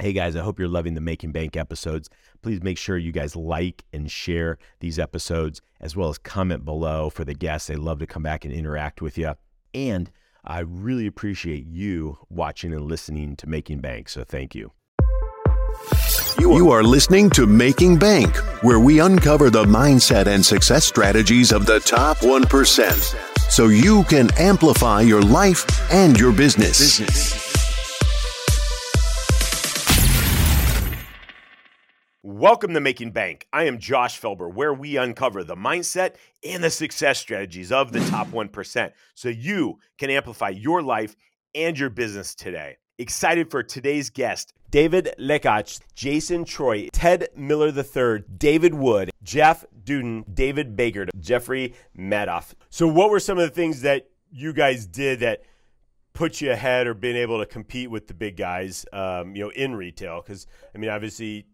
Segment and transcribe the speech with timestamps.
[0.00, 2.08] Hey guys, I hope you're loving the Making Bank episodes.
[2.40, 7.10] Please make sure you guys like and share these episodes as well as comment below
[7.10, 7.66] for the guests.
[7.66, 9.34] They love to come back and interact with you.
[9.74, 10.08] And
[10.44, 14.08] I really appreciate you watching and listening to Making Bank.
[14.08, 14.70] So thank you.
[16.38, 21.66] You are listening to Making Bank, where we uncover the mindset and success strategies of
[21.66, 27.47] the top 1% so you can amplify your life and your business.
[32.30, 33.46] Welcome to Making Bank.
[33.54, 38.00] I am Josh Felber, where we uncover the mindset and the success strategies of the
[38.10, 41.16] top 1% so you can amplify your life
[41.54, 42.76] and your business today.
[42.98, 50.26] Excited for today's guest, David Lekach, Jason Treu, Ted Miller III, David Wood, Jeff Dudan,
[50.34, 52.52] David Baker, Jeffrey Madoff.
[52.68, 55.44] So, what were some of the things that you guys did that
[56.12, 59.50] put you ahead or been able to compete with the big guys, um, you know,
[59.52, 60.20] in retail?
[60.20, 61.46] Because, I mean, obviously,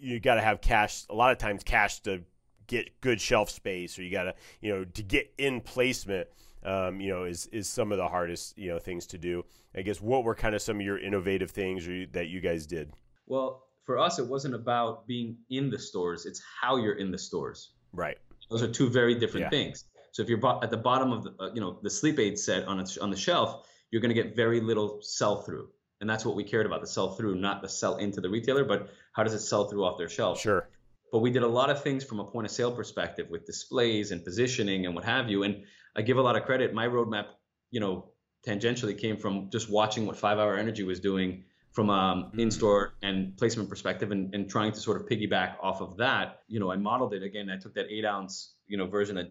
[0.00, 1.04] you got to have cash.
[1.10, 2.22] A lot of times, cash to
[2.66, 6.28] get good shelf space, or you got to, you know, to get in placement.
[6.62, 9.44] Um, you know, is is some of the hardest you know things to do.
[9.76, 12.66] I guess what were kind of some of your innovative things or, that you guys
[12.66, 12.92] did?
[13.26, 17.18] Well, for us, it wasn't about being in the stores; it's how you're in the
[17.18, 17.72] stores.
[17.92, 18.18] Right.
[18.50, 19.50] Those are two very different Yeah.
[19.50, 19.84] things.
[20.12, 22.64] So if you're at the bottom of the, uh, you know, the sleep aid set
[22.66, 25.68] on a, on the shelf, you're going to get very little sell through,
[26.00, 28.88] and that's what we cared about—the sell through, not the sell into the retailer, but
[29.12, 30.40] how does it sell through off their shelf.
[30.40, 30.68] Sure.
[31.12, 34.10] but we did a lot of things from a point of sale perspective with displays
[34.10, 35.42] and positioning and what have you.
[35.44, 35.64] And
[35.96, 36.74] I give a lot of credit.
[36.74, 37.26] My roadmap,
[37.70, 38.10] you know,
[38.46, 43.36] tangentially came from just watching what Five Hour Energy was doing from um, in-store and
[43.36, 46.40] placement perspective, and, and trying to sort of piggyback off of that.
[46.48, 47.50] You know, I modeled it again.
[47.50, 49.30] I took that eight ounce, you know, version that,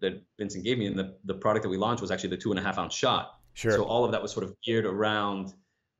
[0.00, 2.50] that Vincent gave me, and the the product that we launched was actually the two
[2.50, 3.38] and a half ounce shot.
[3.54, 3.72] Sure.
[3.72, 5.54] So all of that was sort of geared around,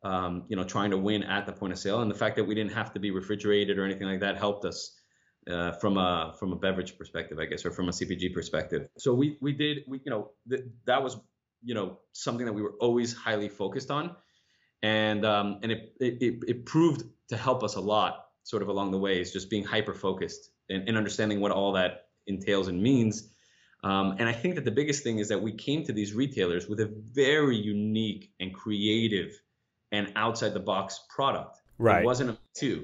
[0.07, 2.45] um, you know, trying to win at the point of sale, and the fact that
[2.45, 5.01] we didn't have to be refrigerated or anything like that helped us
[5.51, 8.89] uh, from a from a beverage perspective, I guess, or from a CPG perspective.
[8.99, 11.17] So we we did we you know th- that was
[11.65, 14.15] you know something that we were always highly focused on,
[14.83, 18.93] and um, and it, it it proved to help us a lot sort of along
[18.93, 22.81] the way is just being hyper focused and, and understanding what all that entails and
[22.81, 23.29] means.
[23.83, 26.69] Um, and I think that the biggest thing is that we came to these retailers
[26.69, 29.33] with a very unique and creative
[29.97, 31.55] and outside the box product.
[31.79, 32.03] Right.
[32.03, 32.79] It wasn't a two.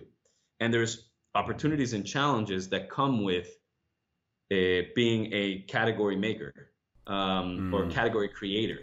[0.61, 0.93] And there's
[1.35, 3.49] opportunities and challenges that come with
[4.53, 5.45] uh, being a
[5.77, 6.53] category maker
[7.07, 7.91] um, or Mm.
[7.99, 8.81] category creator.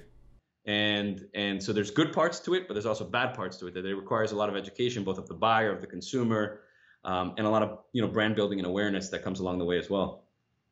[0.66, 3.74] And and so there's good parts to it, but there's also bad parts to it.
[3.76, 6.44] That it requires a lot of education, both of the buyer, of the consumer,
[7.06, 9.66] um, and a lot of you know brand building and awareness that comes along the
[9.66, 10.10] way as well.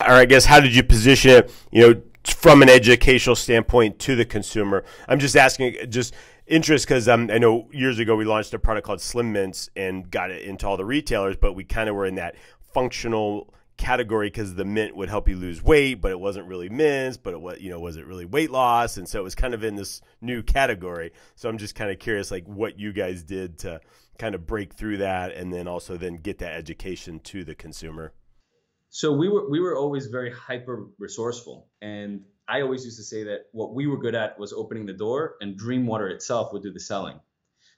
[0.01, 2.01] or I guess how did you position it, you know,
[2.33, 4.83] from an educational standpoint to the consumer?
[5.07, 6.13] I'm just asking, just
[6.45, 10.09] interest because um, I know years ago we launched a product called Slim Mints and
[10.09, 12.35] got it into all the retailers, but we kind of were in that
[12.73, 17.17] functional category because the mint would help you lose weight, but it wasn't really mints,
[17.17, 18.97] but it was, you know, was it really weight loss?
[18.97, 21.11] And so it was kind of in this new category.
[21.35, 23.79] So I'm just kind of curious, like what you guys did to
[24.17, 28.13] kind of break through that, and then also then get that education to the consumer.
[28.89, 33.23] So we were we were always very hyper resourceful, and I always used to say
[33.25, 36.71] that what we were good at was opening the door, and Dreamwater itself would do
[36.71, 37.19] the selling.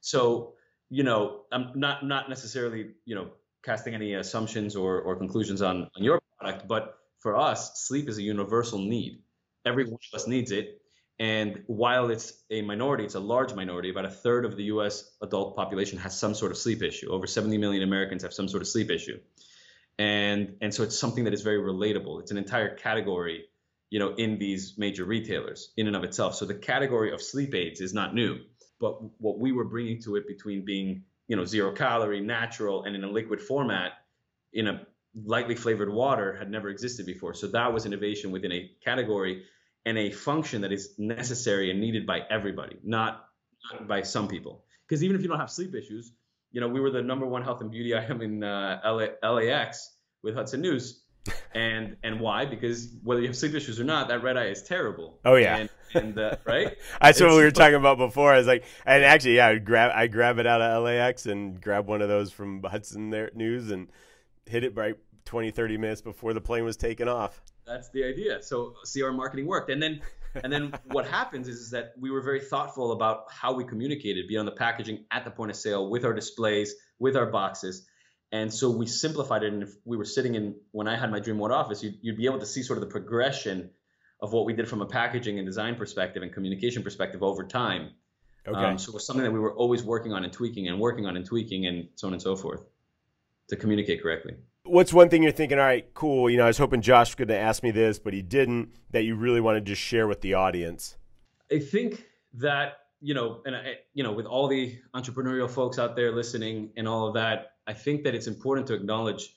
[0.02, 0.54] So
[0.90, 3.32] you know, I'm not not necessarily you know
[3.64, 8.18] casting any assumptions or or conclusions on on your product, but for us, sleep is
[8.18, 9.22] a universal need.
[9.66, 10.82] Every one of us needs it.
[11.22, 13.90] And while it's a minority, it's a large minority.
[13.90, 15.18] About a third of the U.S.
[15.22, 17.12] adult population has some sort of sleep issue.
[17.12, 19.20] Over 70 million Americans have some sort of sleep issue
[20.00, 22.22] and and so it's something that is very relatable.
[22.22, 23.46] It's an entire category
[23.92, 26.36] you know in these major retailers in and of itself.
[26.36, 28.40] So the category of sleep aids is not new.
[28.80, 32.96] But what we were bringing to it between being you know zero calorie natural and
[32.96, 33.92] in a liquid format
[34.54, 34.82] in a
[35.26, 37.34] lightly flavored water had never existed before.
[37.34, 39.44] So that was innovation within a category
[39.86, 43.26] and a function that is necessary and needed by everybody not,
[43.88, 44.64] by some people.
[44.88, 46.14] Because even if you don't have sleep issues
[46.52, 49.96] you know, we were the number one health and beauty item in uh, LA, LAX
[50.24, 51.04] with Hudson News.
[51.54, 52.46] And and why?
[52.46, 55.20] Because whether you have sleep issues or not, that red eye is terrible.
[55.26, 55.58] Oh, yeah.
[55.58, 56.78] And, and uh, right?
[57.02, 58.34] That's what we were talking about before.
[58.34, 61.60] I was like, and actually, yeah, I grab I grab it out of LAX and
[61.60, 63.90] grab one of those from Hudson there, News and
[64.46, 64.96] hit it right
[65.26, 67.42] 20, 30 minutes before the plane was taking off.
[67.66, 68.42] That's the idea.
[68.42, 69.70] So see our marketing worked.
[69.70, 70.02] And then
[70.36, 74.28] and then what happens is, is that we were very thoughtful about how we communicated
[74.28, 77.88] beyond the packaging at the point of sale with our displays, with our boxes.
[78.32, 79.54] And so we simplified it.
[79.54, 82.26] And if we were sitting in when I had my Dreamwater office, you'd, you'd be
[82.26, 83.72] able to see sort of the progression
[84.22, 87.92] of what we did from a packaging and design perspective and communication perspective over time.
[88.48, 88.58] Okay.
[88.58, 91.06] Um, so it was something that we were always working on and tweaking and working
[91.06, 92.62] on and tweaking and so on and so forth
[93.50, 94.36] to communicate correctly.
[94.70, 95.58] What's one thing you're thinking?
[95.58, 96.30] All right, cool.
[96.30, 98.70] You know, I was hoping Josh was going to ask me this, but he didn't.
[98.92, 100.98] That you really want to share with the audience.
[101.52, 102.06] I think
[102.36, 106.72] that you know, and I, you know, with all the entrepreneurial folks out there listening
[106.76, 109.36] and all of that, I think that it's important to acknowledge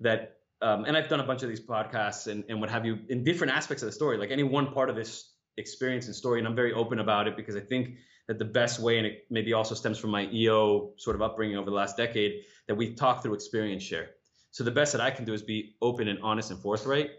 [0.00, 0.34] that.
[0.60, 3.22] Um, and I've done a bunch of these podcasts and, and what have you in
[3.22, 6.40] different aspects of the story, like any one part of this experience and story.
[6.40, 7.96] And I'm very open about it because I think
[8.26, 11.56] that the best way, and it maybe also stems from my EO sort of upbringing
[11.56, 14.10] over the last decade, that we talk through experience share.
[14.58, 17.10] So the best that I can do is be open and honest and forthright.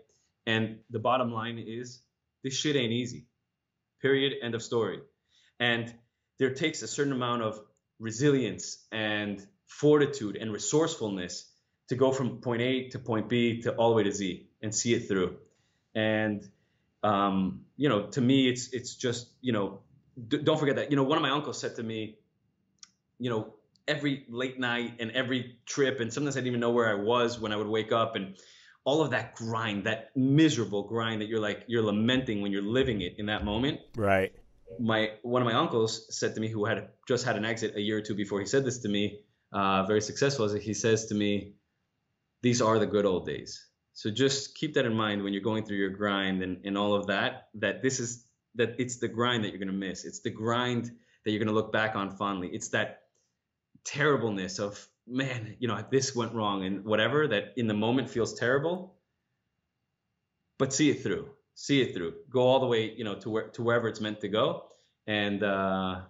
[0.45, 2.01] And the bottom line is
[2.43, 3.27] this shit ain't easy.
[4.01, 4.33] Period.
[4.41, 4.99] End of story.
[5.57, 5.93] And
[6.37, 7.61] there takes a certain amount of
[7.97, 11.49] resilience and fortitude and resourcefulness
[11.87, 14.75] to go from point A to point B to all the way to Z and
[14.75, 15.37] see it through.
[15.95, 16.45] And
[17.03, 19.79] um, you know, to me, it's it's just you know,
[20.27, 22.17] d- don't forget that you know one of my uncles said to me,
[23.17, 23.53] you know,
[23.89, 27.39] every late night and every trip, and sometimes I didn't even know where I was
[27.39, 28.35] when I would wake up and
[28.85, 33.01] all of that grind, that miserable grind that you're like you're lamenting when you're living
[33.01, 33.79] it in that moment.
[33.95, 34.31] Right.
[34.79, 37.81] My one of my uncles said to me, who had just had an exit a
[37.81, 39.19] year or two before he said this to me,
[39.51, 40.45] uh, very successful.
[40.45, 41.55] As he says to me,
[42.41, 45.65] "These are the good old days." So just keep that in mind when you're going
[45.65, 48.25] through your grind and, and all of that, that this is
[48.55, 50.05] that it's the grind that you're gonna miss.
[50.05, 50.91] It's the grind
[51.25, 52.49] that you're gonna look back on fondly.
[52.53, 53.01] It's that
[53.83, 58.33] terribleness of man, you know, this went wrong and whatever that in the moment feels
[58.33, 58.95] terrible.
[60.57, 61.29] But see it through.
[61.55, 62.13] See it through.
[62.29, 64.65] Go all the way, you know, to where to wherever it's meant to go.
[65.07, 66.01] And uh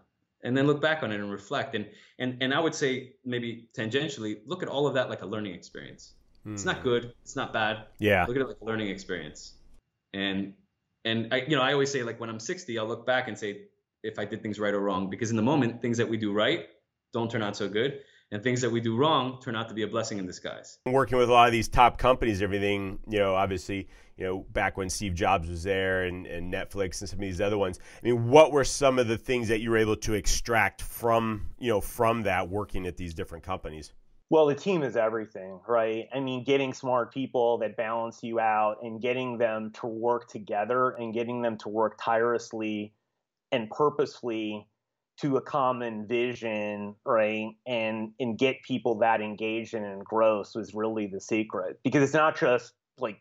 [0.44, 1.76] and then look back on it and reflect.
[1.76, 1.88] And
[2.18, 5.54] and and I would say maybe tangentially, look at all of that like a learning
[5.54, 6.14] experience
[6.46, 6.84] it's not hmm.
[6.84, 7.14] good.
[7.24, 7.86] It's not bad.
[8.00, 8.26] Yeah.
[8.26, 9.54] Look at it like a learning experience.
[10.14, 10.54] And
[11.06, 13.38] and I you know I always say like when I'm 60 I'll look back and
[13.38, 13.64] say
[14.04, 16.34] if I did things right or wrong because in the moment things that we do
[16.34, 16.68] right
[17.14, 18.00] don't turn out so good
[18.32, 20.78] and things that we do wrong turn out to be a blessing in disguise.
[20.86, 24.78] Working with a lot of these top companies, everything, you know, obviously, you know, back
[24.78, 27.80] when Steve Jobs was there and, and Netflix and some of these other ones.
[28.02, 31.48] I mean, what were some of the things that you were able to extract from,
[31.58, 33.94] you know, from that working at these different companies?
[34.32, 36.08] Well, the team is everything, right?
[36.14, 40.92] I mean, getting smart people that balance you out and getting them to work together
[40.92, 42.94] and getting them to work tirelessly
[43.52, 44.68] and purposefully
[45.22, 47.50] to a common vision, right?
[47.68, 52.40] And and get people that engaged and engrossed was really the secret because it's not
[52.40, 53.20] just like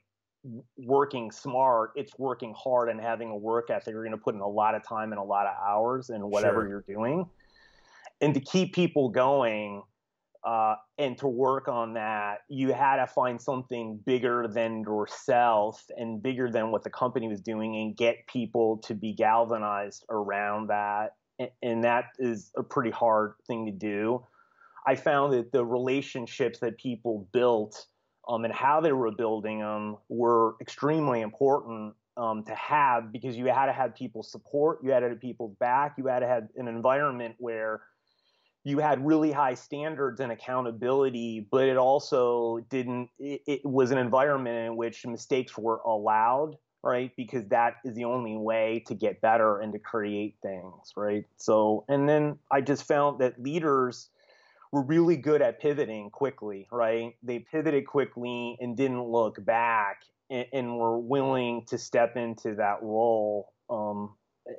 [0.76, 3.92] working smart, it's working hard and having a work ethic.
[3.92, 6.22] You're going to put in a lot of time and a lot of hours in
[6.30, 6.68] whatever sure.
[6.68, 7.26] you're doing.
[8.20, 9.82] And to keep people going,
[10.44, 16.22] uh, and to work on that, you had to find something bigger than yourself and
[16.22, 21.16] bigger than what the company was doing and get people to be galvanized around that.
[21.62, 24.24] And, that is a pretty hard thing to do.
[24.86, 27.86] I found that the relationships that people built
[28.28, 33.46] um, and how they were building them were extremely important um, to have because you
[33.46, 36.48] had to have people support, you had to have people back, you had to have
[36.56, 37.82] an environment where–
[38.68, 43.98] you had really high standards and accountability, but it also didn't, it, it, was an
[43.98, 47.10] environment in which mistakes were allowed, right?
[47.16, 51.24] Because that is the only way to get better and to create things, right?
[51.36, 54.08] So, and then I just found that leaders
[54.72, 57.14] were really good at pivoting quickly, right?
[57.22, 62.82] They pivoted quickly and didn't look back and, and were willing to step into that
[62.82, 64.14] role um,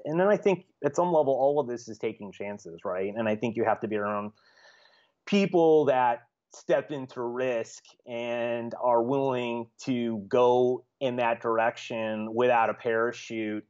[0.05, 3.13] and then I think at some level, all of this is taking chances, right?
[3.15, 4.32] And I think you have to be around
[5.25, 12.74] people that step into risk and are willing to go in that direction without a
[12.74, 13.65] parachute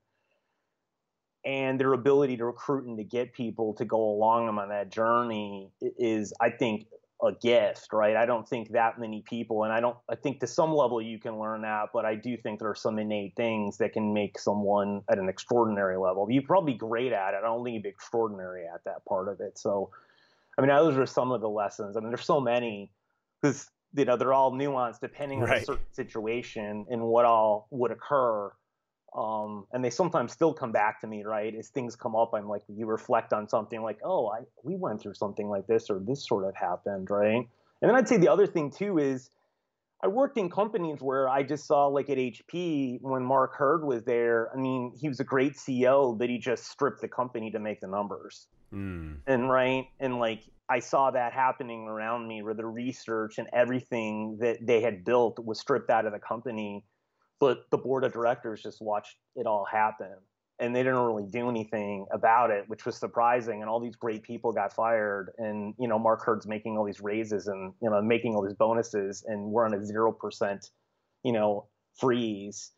[1.46, 4.92] and their ability to recruit and to get people to go along them on that
[4.92, 6.86] journey is i think
[7.22, 8.16] a gift, right?
[8.16, 11.20] I don't think that many people, and I don't, I think to some level you
[11.20, 14.40] can learn that, but I do think there are some innate things that can make
[14.40, 16.28] someone at an extraordinary level.
[16.30, 17.38] You'd probably great at it.
[17.38, 19.58] I don't think you'd be extraordinary at that part of it.
[19.58, 19.90] So,
[20.60, 21.96] I mean, those are some of the lessons.
[21.96, 22.92] I mean, there's so many
[23.42, 25.52] because, you know, they're all nuanced depending right.
[25.52, 28.52] on a certain situation and what all would occur.
[29.16, 31.56] Um, and they sometimes still come back to me, right?
[31.56, 35.02] As things come up, I'm like, you reflect on something like, oh, I we went
[35.02, 37.48] through something like this or this sort of happened, right?
[37.82, 39.30] And then I'd say the other thing too is
[40.04, 44.04] I worked in companies where I just saw like at HP when Mark Hurd was
[44.04, 44.50] there.
[44.54, 47.80] I mean, he was a great CEO, but he just stripped the company to make
[47.80, 48.48] the numbers.
[48.74, 49.18] Mm.
[49.28, 54.38] And right, and like I saw that happening around me, where the research and everything
[54.42, 56.86] that they had built was stripped out of the company
[57.40, 60.14] but the board of directors just watched it all happen.
[60.62, 63.62] and they didn't really do anything about it, which was surprising.
[63.62, 67.00] And all these great people got fired, and you know Mark Hurd's making all these
[67.00, 70.70] raises and you know making all these bonuses, and we're on a zero percent,
[71.24, 72.72] you know, freeze.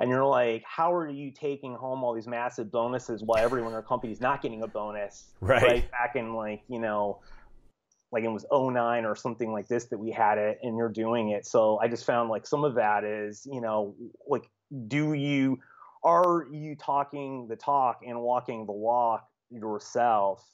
[0.00, 3.74] And you're like, how are you taking home all these massive bonuses while everyone in
[3.74, 5.26] our company is not getting a bonus?
[5.40, 5.62] Right.
[5.62, 5.90] right?
[5.90, 7.20] Back in like you know
[8.10, 11.30] like it was 09 or something like this that we had it and you're doing
[11.30, 13.94] it so i just found like some of that is you know
[14.26, 14.48] like
[14.86, 15.58] do you
[16.04, 20.44] are you talking the talk and walking the walk yourself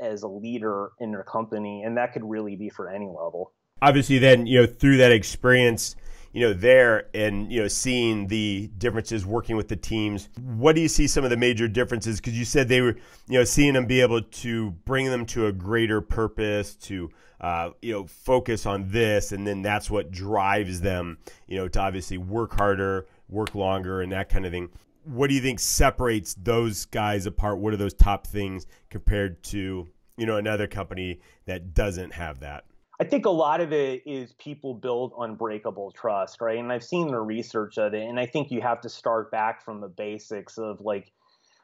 [0.00, 4.18] as a leader in your company and that could really be for any level obviously
[4.18, 5.96] then you know through that experience
[6.34, 10.28] you know there and you know seeing the differences working with the teams.
[10.42, 12.20] What do you see some of the major differences?
[12.20, 12.96] Because you said they were
[13.28, 17.08] you know seeing them be able to bring them to a greater purpose to
[17.40, 21.80] uh, you know focus on this and then that's what drives them you know to
[21.80, 24.68] obviously work harder work longer and that kind of thing.
[25.04, 27.58] What do you think separates those guys apart?
[27.58, 29.86] What are those top things compared to
[30.16, 32.64] you know another company that doesn't have that
[33.00, 36.58] I think a lot of it is people build unbreakable trust, right?
[36.58, 39.64] And I've seen the research of it, and I think you have to start back
[39.64, 41.12] from the basics of like,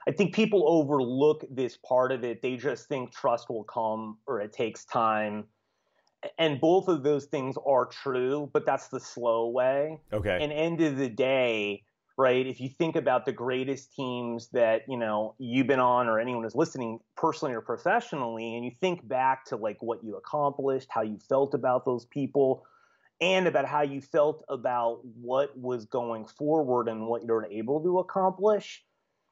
[0.09, 2.43] I think people overlook this part of it.
[2.43, 5.45] They just think trust will come or it takes time.
[6.39, 10.01] And both of those things are true, but that's the slow way.
[10.13, 10.39] Okay.
[10.41, 11.85] And end of the day,
[12.21, 12.47] right?
[12.47, 16.45] If you think about the greatest teams that, you know, you've been on or anyone
[16.45, 21.01] is listening personally or professionally, and you think back to like what you accomplished, how
[21.01, 22.67] you felt about those people,
[23.23, 27.99] and about how you felt about what was going forward and what you're able to
[28.01, 28.85] accomplish,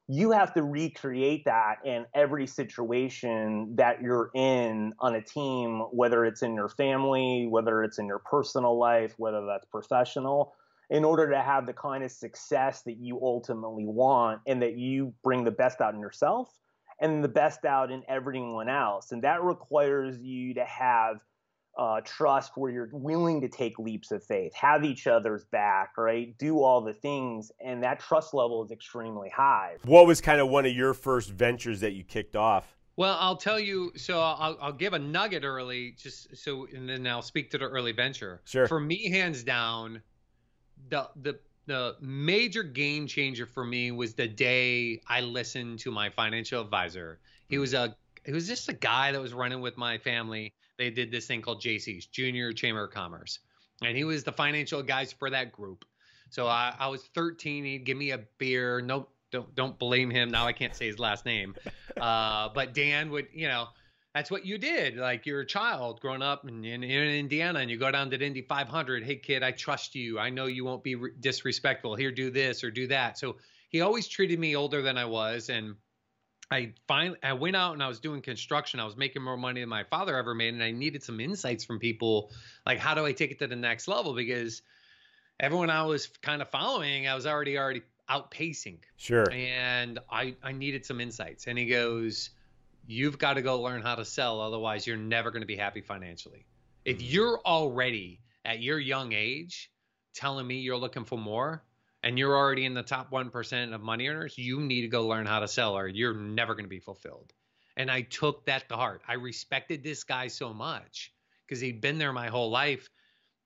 [0.09, 6.25] you have to recreate that in every situation that you're in on a team, whether
[6.25, 10.55] it's in your family, whether it's in your personal life, whether that's professional
[10.91, 15.13] in order to have the kind of success that you ultimately want and that you
[15.23, 16.51] bring the best out in yourself
[17.01, 19.13] and the best out in everyone else.
[19.13, 21.21] And that requires you to have
[21.79, 26.37] uh, trust where you're willing to take leaps of faith, have each other's back, right?
[26.37, 27.53] Do all the things.
[27.65, 29.77] And that trust level is extremely high.
[29.85, 32.77] What was kind of one of your first ventures that you kicked off?
[32.97, 33.93] Well, I'll tell you.
[33.95, 37.67] So I'll, I'll give a nugget early, just so, and then I'll speak to the
[37.67, 38.43] early venture.
[38.45, 38.67] Sure.
[38.67, 40.03] For me, hands down,
[40.91, 46.09] the the the major game changer for me was the day I listened to my
[46.09, 47.21] financial advisor.
[47.49, 47.95] He was a
[48.25, 50.55] he was just a guy that was running with my family.
[50.79, 53.41] They did this thing called Jaycees Junior Chamber of Commerce,
[53.83, 55.85] and he was the financial guys for that group.
[56.31, 57.65] So I, I was 13.
[57.65, 58.81] He'd give me a beer.
[58.81, 60.31] No, don't don't blame him.
[60.31, 61.55] Now I can't say his last name,
[62.01, 63.69] uh, but Dan would you know
[64.19, 64.97] that's what you did.
[64.97, 68.19] Like you're a child growing up in, in, in, Indiana and you go down to
[68.19, 69.05] the Indy 500.
[69.05, 70.19] Hey, kid, I trust you.
[70.19, 71.95] I know you won't be re- disrespectful.
[71.95, 73.17] Here, do this or do that.
[73.17, 73.37] So
[73.69, 75.51] he always treated me older than I was.
[75.51, 75.77] And
[76.51, 78.81] I finally, I went out and I was doing construction.
[78.81, 80.53] I was making more money than my father ever made.
[80.53, 82.33] And I needed some insights from people.
[82.67, 84.17] Like, how do I take it to the next level?
[84.17, 84.63] Because
[85.39, 88.79] everyone I was kind of following, I was already, already outpacing.
[88.97, 89.31] Sure.
[89.31, 91.47] And I, I needed some insights.
[91.47, 92.31] And he goes,
[92.89, 95.83] you've got to go learn how to sell otherwise you're never going to be happy
[95.83, 96.47] financially.
[96.85, 97.07] If mm-hmm.
[97.07, 99.71] you're already at your young age
[100.15, 101.63] telling me you're looking for more
[102.03, 105.27] and you're already in the top 1% of money earners you need to go learn
[105.27, 107.33] how to sell or you're never going to be fulfilled.
[107.77, 109.03] And i took that to heart.
[109.07, 111.13] I respected this guy so much
[111.47, 112.89] because he'd been there my whole life.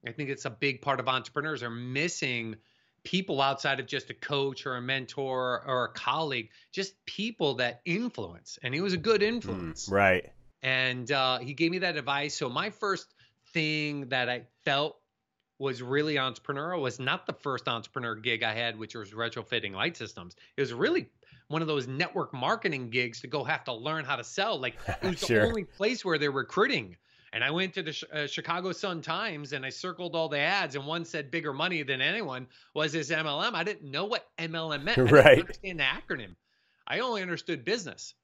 [0.07, 2.57] I think it's a big part of entrepreneurs are missing
[3.05, 7.81] people outside of just a coach or a mentor or a colleague, just people that
[7.85, 8.59] influence.
[8.63, 9.89] And he was a good mm, influence.
[9.89, 10.33] Mm, right.
[10.63, 12.35] And uh, he gave me that advice.
[12.35, 13.15] So my first
[13.53, 14.99] thing that I felt
[15.59, 19.97] was really entrepreneurial was not the first entrepreneur gig I had, which was retrofitting light
[19.97, 20.35] systems.
[20.57, 21.09] It was really
[21.49, 24.59] one of those network marketing gigs to go have to learn how to sell.
[24.59, 25.41] Like it was sure.
[25.41, 26.97] the only place where they're recruiting.
[27.33, 30.75] And I went to the uh, Chicago Sun Times and I circled all the ads,
[30.75, 33.55] and one said bigger money than anyone was this MLM.
[33.55, 34.99] I didn't know what MLM meant.
[34.99, 35.25] I right.
[35.25, 36.35] didn't understand the acronym.
[36.87, 38.15] I only understood business.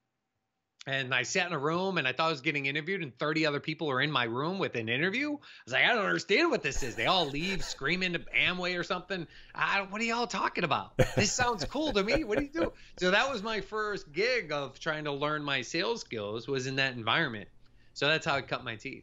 [0.87, 3.47] And I sat in a room and I thought I was getting interviewed, and 30
[3.47, 5.33] other people are in my room with an interview.
[5.33, 6.95] I was like, I don't understand what this is.
[6.95, 9.27] They all leave screaming to Amway or something.
[9.55, 10.97] I, what are y'all talking about?
[11.17, 12.25] This sounds cool to me.
[12.25, 12.73] What do you do?
[12.99, 16.77] So that was my first gig of trying to learn my sales skills was in
[16.77, 17.49] that environment.
[17.99, 19.03] So that's how I cut my teeth.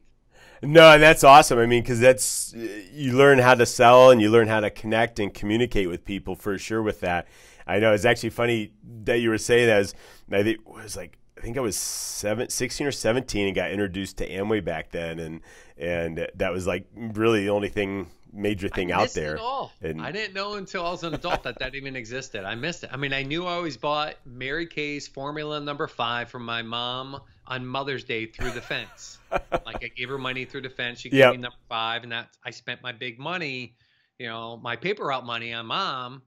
[0.61, 1.59] No, and that's awesome.
[1.59, 5.19] I mean, because that's you learn how to sell and you learn how to connect
[5.19, 6.81] and communicate with people for sure.
[6.81, 7.27] With that,
[7.67, 8.71] I know it's actually funny
[9.03, 9.79] that you were saying that.
[9.79, 9.93] As
[10.31, 13.69] I think it was like I think I was seven, 16 or 17 and got
[13.71, 15.19] introduced to Amway back then.
[15.19, 15.41] And,
[15.77, 19.37] and that was like really the only thing major thing out there.
[19.81, 22.45] And I didn't know until I was an adult that that even existed.
[22.45, 22.91] I missed it.
[22.93, 27.19] I mean, I knew I always bought Mary Kay's Formula Number Five from my mom
[27.47, 29.19] on Mother's Day through the fence.
[29.31, 30.99] like I gave her money through the fence.
[30.99, 31.31] She gave yep.
[31.31, 33.75] me number five, and that I spent my big money,
[34.17, 36.21] you know, my paper route money on mom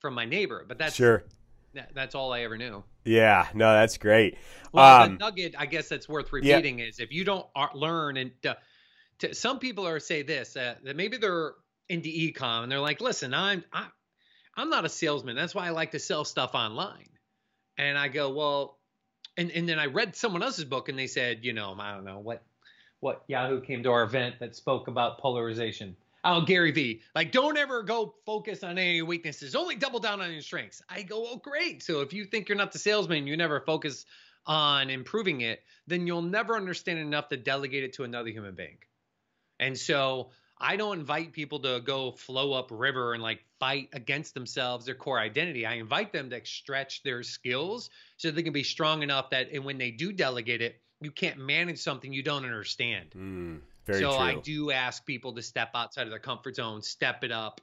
[0.00, 0.64] from my neighbor.
[0.66, 1.24] But that's sure.
[1.74, 2.84] That, that's all I ever knew.
[3.04, 4.38] Yeah, no, that's great.
[4.72, 6.86] Well, um, the nugget, I guess that's worth repeating yeah.
[6.86, 8.54] is if you don't learn and uh,
[9.18, 11.54] to, some people are say this uh, that maybe they're
[11.88, 13.86] into ecom and they're like, listen, I'm I,
[14.56, 15.36] I'm not a salesman.
[15.36, 17.08] That's why I like to sell stuff online.
[17.76, 18.78] And I go, well,
[19.36, 22.04] and and then I read someone else's book and they said, you know, I don't
[22.04, 22.42] know what
[23.00, 25.96] what Yahoo came to our event that spoke about polarization.
[26.26, 29.54] Oh, Gary Vee, like don't ever go focus on any weaknesses.
[29.54, 30.82] Only double down on your strengths.
[30.88, 31.82] I go, oh great.
[31.82, 34.06] So if you think you're not the salesman, you never focus
[34.46, 38.78] on improving it, then you'll never understand enough to delegate it to another human being.
[39.58, 44.34] And so I don't invite people to go flow up river and like fight against
[44.34, 45.64] themselves, their core identity.
[45.64, 49.64] I invite them to stretch their skills so they can be strong enough that and
[49.64, 53.12] when they do delegate it, you can't manage something you don't understand.
[53.16, 54.10] Mm, so true.
[54.10, 57.62] I do ask people to step outside of their comfort zone, step it up,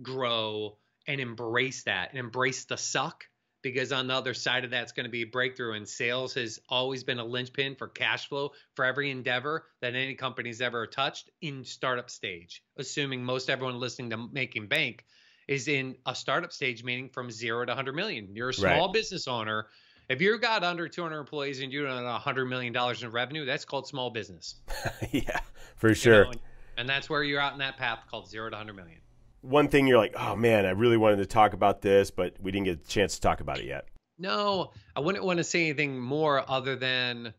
[0.00, 3.26] grow, and embrace that and embrace the suck
[3.60, 5.74] because on the other side of that's going to be a breakthrough.
[5.74, 10.14] And sales has always been a linchpin for cash flow for every endeavor that any
[10.14, 12.62] company's ever touched in startup stage.
[12.78, 15.04] Assuming most everyone listening to Making Bank
[15.48, 18.34] is in a startup stage, meaning from zero to 100 million.
[18.34, 18.92] You're a small right.
[18.92, 19.66] business owner.
[20.08, 23.64] If you've got under 200 employees and you're doing 100 million dollars in revenue, that's
[23.64, 24.56] called small business.
[25.10, 25.40] yeah,
[25.76, 26.14] for sure.
[26.14, 26.40] You know, and,
[26.78, 28.98] and that's where you're out in that path called zero to 100 million
[29.42, 32.50] one thing you're like, oh man, I really wanted to talk about this, but we
[32.50, 33.86] didn't get a chance to talk about it yet?
[34.18, 37.34] No, I wouldn't want to say anything more other than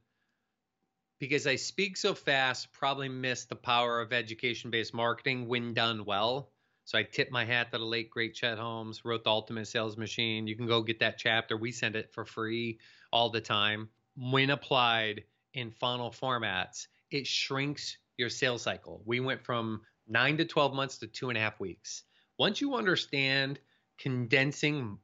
[1.19, 6.03] because I speak so fast, probably miss the power of education based marketing when done
[6.03, 6.51] well.
[6.85, 9.97] So I tip my hat to the late great Chet Holmes, wrote the Ultimate Sales
[9.97, 10.47] Machine.
[10.47, 11.55] You can go get that chapter.
[11.55, 12.79] We send it for free
[13.11, 13.89] all the time.
[14.17, 15.23] When applied
[15.53, 19.01] in funnel formats, it shrinks your sales cycle.
[19.05, 22.03] We went from nine to 12 months to two and a half weeks.
[22.37, 23.59] Once you understand
[23.97, 24.97] condensing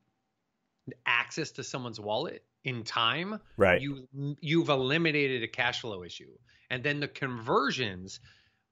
[1.06, 3.82] access to someone's wallet in time, right.
[3.82, 4.08] you
[4.42, 6.32] you've eliminated a cash flow issue.
[6.70, 8.20] And then the conversions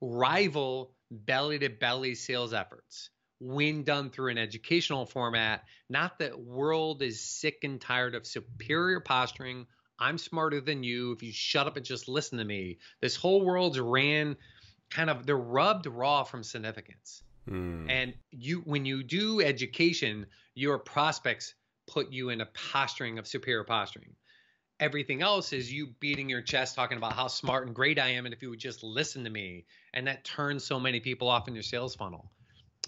[0.01, 5.63] rival belly to belly sales efforts when done through an educational format.
[5.89, 9.67] Not that world is sick and tired of superior posturing.
[9.99, 11.11] I'm smarter than you.
[11.11, 14.37] If you shut up and just listen to me, this whole world's ran
[14.89, 17.23] kind of they're rubbed raw from significance.
[17.49, 17.89] Mm.
[17.89, 21.53] And you when you do education, your prospects
[21.87, 24.15] put you in a posturing of superior posturing.
[24.79, 28.25] Everything else is you beating your chest talking about how smart and great I am
[28.25, 31.47] and if you would just listen to me and that turns so many people off
[31.47, 32.29] in your sales funnel.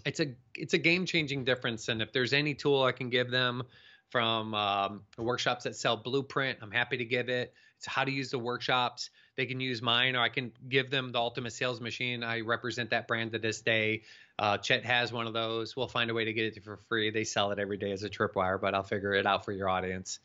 [0.06, 3.64] It's a it's a game-changing difference and if there's any tool I can give them
[4.10, 7.54] from um, workshops that sell blueprint, I'm happy to give it.
[7.78, 11.14] It's how to use the workshops they can use mine or I can give them
[11.14, 12.24] the ultimate sales machine.
[12.24, 14.04] I represent that brand to this day.
[14.38, 15.78] Uh, Chet has one of those.
[15.78, 17.10] We'll find a way to get it for free.
[17.10, 19.70] They sell it every day as a tripwire, but I'll figure it out for your
[19.70, 20.20] audience.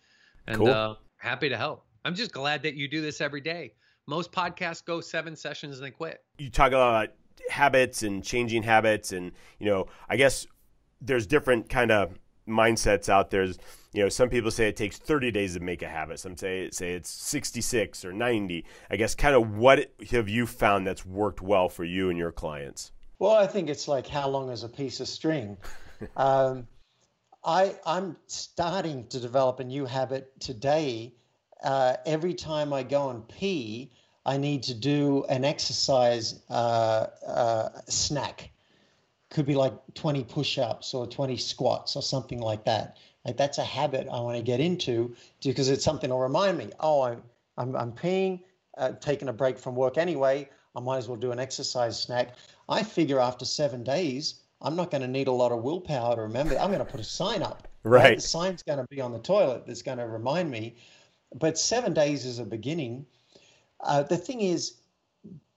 [0.48, 0.68] And cool.
[0.68, 0.94] uh,
[1.24, 1.84] happy to help.
[2.04, 3.72] I'm just glad that you do this every day.
[4.06, 6.22] Most podcasts go seven sessions and they quit.
[6.38, 7.08] You talk about
[7.48, 10.46] habits and changing habits, and you know, I guess
[11.00, 13.44] there's different kind of mindsets out there.
[13.44, 16.20] You know, some people say it takes 30 days to make a habit.
[16.20, 18.66] Some say say it's 66 or 90.
[18.90, 22.32] I guess kind of what have you found that's worked well for you and your
[22.32, 22.92] clients?
[23.18, 25.56] Well, I think it's like how long is a piece of string.
[26.18, 26.66] um,
[27.44, 31.14] I I'm starting to develop a new habit today.
[31.62, 33.90] Uh, every time I go and pee,
[34.26, 38.50] I need to do an exercise uh, uh, snack
[39.34, 43.64] could be like 20 push-ups or 20 squats or something like that like that's a
[43.64, 47.22] habit i want to get into because it's something to remind me oh i'm
[47.58, 48.40] i'm, I'm peeing
[48.78, 52.36] uh, taking a break from work anyway i might as well do an exercise snack
[52.68, 56.22] i figure after seven days i'm not going to need a lot of willpower to
[56.22, 58.16] remember i'm going to put a sign up right, right?
[58.16, 60.74] the sign's going to be on the toilet that's going to remind me
[61.38, 63.06] but seven days is a beginning
[63.80, 64.74] uh, the thing is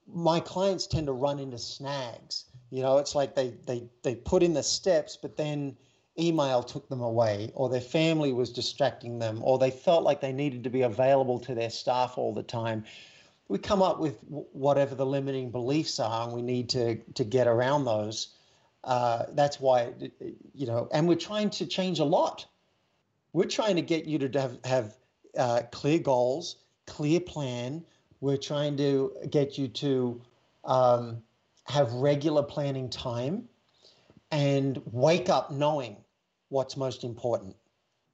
[0.06, 4.44] my clients tend to run into snags you know, it's like they they they put
[4.44, 5.78] in the steps, but then
[6.20, 10.34] email took them away, or their family was distracting them, or they felt like they
[10.34, 12.84] needed to be available to their staff all the time.
[13.48, 17.48] We come up with whatever the limiting beliefs are, and we need to to get
[17.48, 18.36] around those.
[18.88, 19.92] Uh, that's why,
[20.54, 22.46] you know, and we're trying to change a lot.
[23.34, 24.98] We're trying to get you to have have
[25.38, 27.84] uh, clear goals, clear plan.
[28.22, 30.22] We're trying to get you to
[30.64, 31.22] um,
[31.66, 33.50] have regular planning time
[34.32, 35.98] and wake up knowing
[36.48, 37.58] what's most important.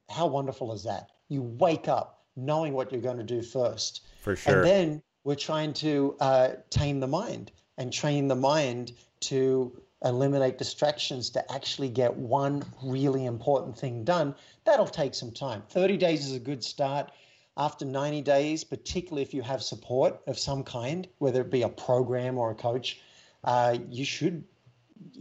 [0.10, 1.12] How wonderful is that?
[1.30, 4.02] You wake up knowing what you're going to do first.
[4.22, 4.56] For sure.
[4.56, 10.58] And then we're trying to uh, tame the mind and train the mind to eliminate
[10.58, 14.36] distractions to actually get one really important thing done.
[14.66, 15.64] That'll take some time.
[15.70, 17.12] 30 days is a good start.
[17.56, 21.70] After 90 days, particularly if you have support of some kind, whether it be a
[21.70, 23.00] program or a coach,
[23.44, 24.44] uh, you should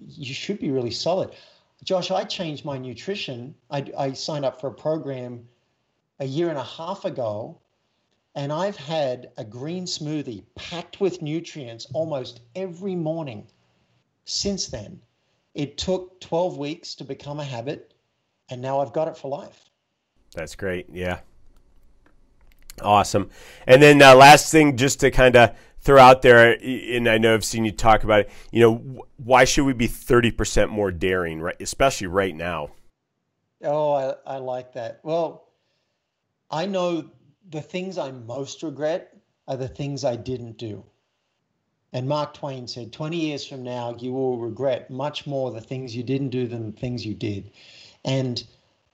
[0.07, 1.31] you should be really solid.
[1.85, 3.55] Josh, I changed my nutrition.
[3.71, 5.49] I, I signed up for a program
[6.21, 7.59] a year and a half ago,
[8.35, 13.49] and I've had a green smoothie packed with nutrients almost every morning
[14.25, 15.01] since then.
[15.55, 17.93] It took 12 weeks to become a habit,
[18.49, 19.69] and now I've got it for life.
[20.35, 20.87] That's great.
[20.91, 21.21] Yeah.
[22.81, 23.31] Awesome.
[23.67, 27.35] And then uh, last thing, just to kind of throw out there, and I know
[27.35, 28.31] I've seen you talk about it.
[28.51, 31.61] You know, why should we be thirty percent more daring, right?
[31.61, 32.71] Especially right now.
[33.63, 35.01] Oh, I, I like that.
[35.03, 35.49] Well,
[36.51, 37.11] I know
[37.51, 40.85] the things I most regret are the things I didn't do.
[41.93, 45.95] And Mark Twain said, 20 years from now, you will regret much more the things
[45.95, 47.51] you didn't do than the things you did.
[48.05, 48.43] And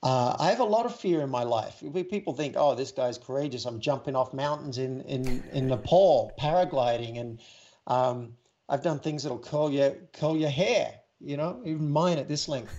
[0.03, 1.81] uh, I have a lot of fear in my life.
[2.09, 3.65] People think, oh, this guy's courageous.
[3.65, 7.39] I'm jumping off mountains in, in, in Nepal, paragliding, and
[7.87, 8.33] um,
[8.67, 12.47] I've done things that'll curl your, curl your hair, you know, even mine at this
[12.47, 12.73] length.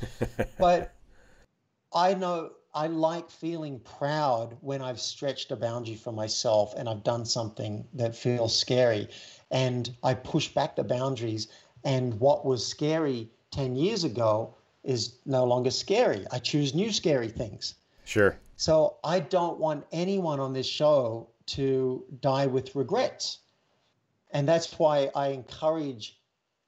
[0.59, 0.95] but
[1.95, 7.03] I know I like feeling proud when I've stretched a boundary for myself and I've
[7.03, 9.09] done something that feels scary.
[9.51, 11.49] And I push back the boundaries.
[11.85, 16.27] And what was scary 10 years ago is no longer scary.
[16.31, 17.75] I choose new scary things.
[18.05, 18.37] Sure.
[18.57, 23.39] So I don't want anyone on this show to die with regrets.
[24.33, 26.19] And that's why I encourage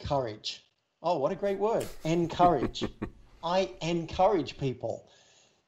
[0.00, 0.64] courage.
[1.02, 1.86] Oh, what a great word.
[2.04, 2.84] Encourage.
[3.44, 5.08] I encourage people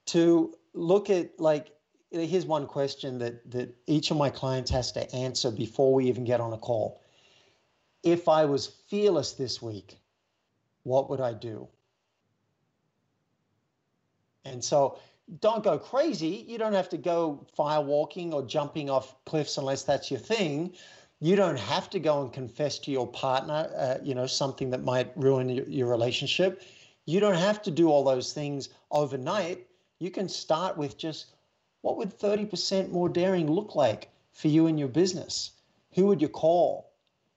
[0.07, 1.73] to look at like
[2.11, 6.25] here's one question that that each of my clients has to answer before we even
[6.25, 7.01] get on a call.
[8.05, 9.99] If I was fearless this week,
[10.83, 11.67] what would I do?
[14.45, 14.99] And so
[15.41, 16.45] don't go crazy.
[16.47, 20.75] You don't have to go firewalking or jumping off cliffs unless that's your thing.
[21.21, 24.85] You don't have to go and confess to your partner, uh, you know, something that
[24.85, 26.63] might ruin your, your relationship.
[27.07, 29.67] You don't have to do all those things overnight.
[29.99, 31.27] You can start with just
[31.81, 35.53] what would 30% more daring look like for you and your business?
[35.95, 36.91] Who would you call?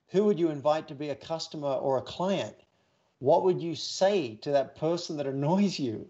[0.08, 2.56] Who would you invite to be a customer or a client?
[3.18, 6.08] What would you say to that person that annoys you?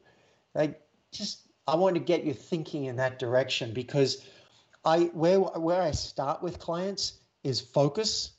[0.55, 0.81] Like
[1.11, 4.25] just I want to get you thinking in that direction because
[4.85, 8.33] I where where I start with clients is focus.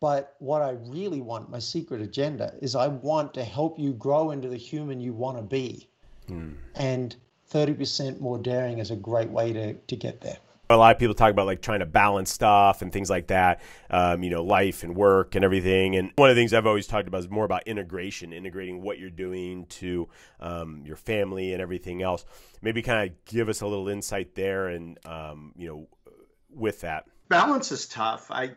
[0.00, 4.32] But what I really want, my secret agenda, is I want to help you grow
[4.32, 5.88] into the human you want to be.
[6.26, 6.54] Hmm.
[6.74, 7.14] And
[7.52, 10.38] 30% more daring is a great way to, to get there
[10.72, 13.60] a lot of people talk about like trying to balance stuff and things like that,
[13.90, 15.96] um, you know, life and work and everything.
[15.96, 18.98] And one of the things I've always talked about is more about integration, integrating what
[18.98, 20.08] you're doing to
[20.40, 22.24] um, your family and everything else.
[22.60, 25.88] Maybe kind of give us a little insight there, and um, you know,
[26.50, 27.06] with that.
[27.28, 28.30] Balance is tough.
[28.30, 28.52] I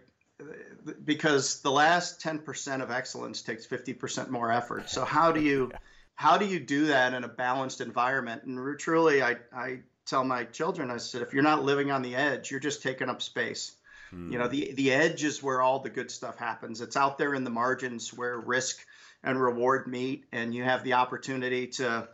[1.06, 4.90] because the last 10% of excellence takes 50% more effort.
[4.90, 5.78] So how do you yeah.
[6.16, 8.44] how do you do that in a balanced environment?
[8.44, 12.16] And truly, I I tell my children, I said, if you're not living on the
[12.16, 13.72] edge, you're just taking up space.
[14.12, 14.32] Hmm.
[14.32, 16.82] You know, the the edge is where all the good stuff happens.
[16.82, 18.78] It's out there in the margins where risk
[19.24, 22.08] and reward meet, and you have the opportunity to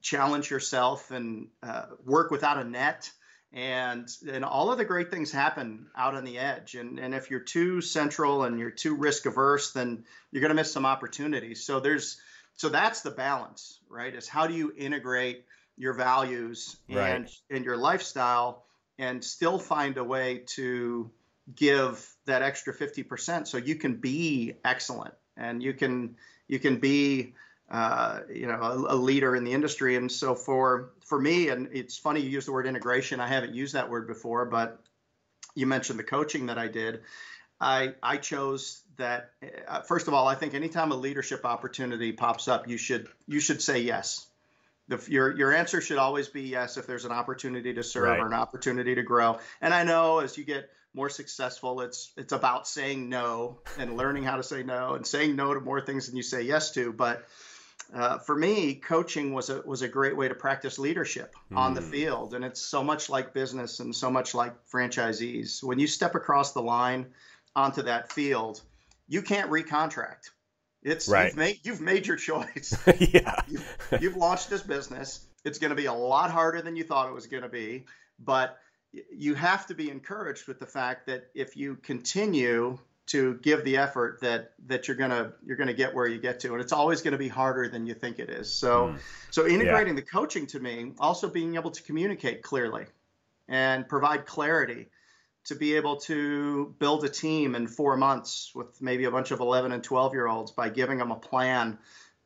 [0.00, 3.10] challenge yourself and uh, work without a net.
[3.52, 6.74] And and all of the great things happen out on the edge.
[6.74, 10.56] And and if you're too central and you're too risk averse, then you're going to
[10.56, 11.64] miss some opportunities.
[11.64, 12.20] So there's
[12.56, 14.12] so that's the balance, right?
[14.14, 15.44] Is how do you integrate
[15.76, 17.10] your values right.
[17.10, 18.64] and and your lifestyle
[18.98, 21.10] and still find a way to
[21.54, 26.16] give that extra 50% so you can be excellent and you can
[26.48, 27.34] you can be
[27.70, 29.96] uh, you know a, a, leader in the industry.
[29.96, 33.20] And so for for me and it's funny you use the word integration.
[33.20, 34.80] I haven't used that word before but
[35.54, 37.00] you mentioned the coaching that i did.
[37.60, 39.32] I i chose that
[39.66, 43.40] uh, first of all i think anytime a leadership opportunity pops up you should you
[43.40, 44.26] should say yes
[44.88, 48.20] the, your your answer should always be yes if there's an opportunity to serve right.
[48.20, 49.38] or an opportunity to grow.
[49.60, 54.24] And I know as you get more successful, it's it's about saying no and learning
[54.24, 56.92] how to say no and saying no to more things than you say yes to.
[56.92, 57.26] But
[57.94, 61.56] uh, for me, coaching was a was a great way to practice leadership mm.
[61.56, 61.90] on the hmm.
[61.90, 65.62] field, and it's so much like business and so much like franchisees.
[65.62, 67.06] When you step across the line
[67.56, 68.60] onto that field,
[69.08, 70.30] you can't recontract.
[70.84, 71.26] It's right.
[71.26, 72.76] you've made you've made your choice.
[73.00, 75.26] yeah, you've, you've launched this business.
[75.44, 77.84] It's going to be a lot harder than you thought it was going to be,
[78.18, 78.58] but
[79.12, 83.76] you have to be encouraged with the fact that if you continue to give the
[83.76, 87.02] effort that that you're gonna you're gonna get where you get to and it's always
[87.02, 88.98] going to be harder than you think it is so mm.
[89.30, 90.00] so integrating yeah.
[90.00, 92.86] the coaching to me also being able to communicate clearly
[93.46, 94.86] and provide clarity
[95.44, 99.40] to be able to build a team in four months with maybe a bunch of
[99.40, 101.78] 11 and 12 year olds by giving them a plan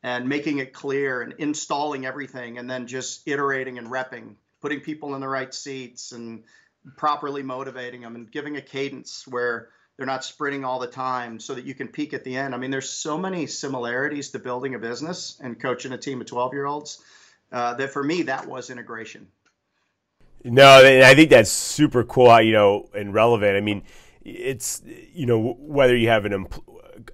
[0.03, 5.15] and making it clear and installing everything and then just iterating and repping putting people
[5.15, 6.45] in the right seats and
[6.97, 11.55] properly motivating them and giving a cadence where they're not sprinting all the time so
[11.55, 12.55] that you can peak at the end.
[12.55, 16.27] I mean, there's so many similarities to building a business and coaching a team of
[16.27, 17.03] 12 year olds
[17.51, 19.27] uh, that for me, that was integration.
[20.45, 23.57] No, and I think that's super cool, you know, and relevant.
[23.57, 23.83] I mean,
[24.25, 26.47] it's, you know, whether you have an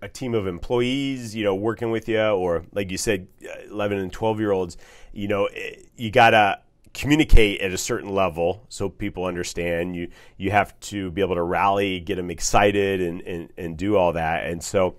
[0.03, 3.29] a team of employees, you know, working with you, or like you said,
[3.71, 4.77] 11 and 12 year olds,
[5.13, 6.61] you know, eh, you got to
[6.95, 11.43] communicate at a certain level so people understand you you have to be able to
[11.43, 14.95] rally get them excited and, and and do all that and so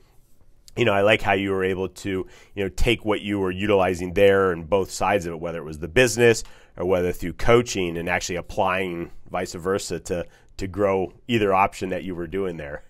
[0.75, 3.49] you know i like how you were able to you know take what you were
[3.49, 6.43] utilizing there and both sides of it whether it was the business
[6.77, 10.25] or whether through coaching and actually applying vice versa to
[10.57, 12.83] to grow either option that you were doing there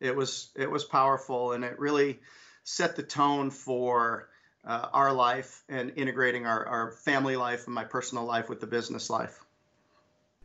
[0.00, 2.18] it was it was powerful and it really
[2.64, 4.28] set the tone for
[4.66, 8.66] uh, our life and integrating our, our family life and my personal life with the
[8.66, 9.44] business life.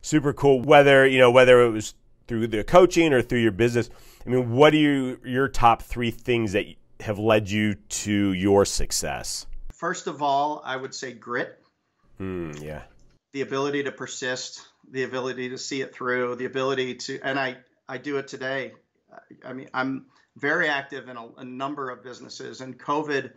[0.01, 0.61] Super cool.
[0.61, 1.93] Whether you know whether it was
[2.27, 3.89] through the coaching or through your business,
[4.25, 6.65] I mean, what are you, your top three things that
[7.01, 9.47] have led you to your success?
[9.73, 11.60] First of all, I would say grit.
[12.21, 12.83] Mm, yeah.
[13.33, 17.57] The ability to persist, the ability to see it through, the ability to, and I,
[17.89, 18.73] I do it today.
[19.43, 20.05] I mean, I'm
[20.37, 23.31] very active in a, a number of businesses, and COVID